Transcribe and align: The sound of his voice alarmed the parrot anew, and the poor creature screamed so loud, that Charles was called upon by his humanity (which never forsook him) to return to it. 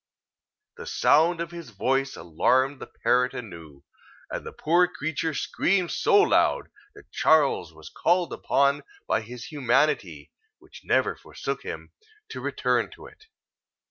The 0.77 0.87
sound 0.87 1.41
of 1.41 1.51
his 1.51 1.69
voice 1.69 2.15
alarmed 2.15 2.79
the 2.81 2.87
parrot 2.87 3.35
anew, 3.35 3.83
and 4.31 4.43
the 4.43 4.51
poor 4.51 4.87
creature 4.87 5.35
screamed 5.35 5.91
so 5.91 6.19
loud, 6.19 6.71
that 6.95 7.11
Charles 7.11 7.71
was 7.71 7.91
called 7.91 8.33
upon 8.33 8.81
by 9.07 9.21
his 9.21 9.51
humanity 9.51 10.31
(which 10.57 10.81
never 10.83 11.15
forsook 11.15 11.61
him) 11.61 11.91
to 12.29 12.41
return 12.41 12.89
to 12.95 13.05
it. 13.05 13.25